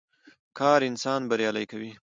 [0.59, 1.91] کار انسان بريالی کوي.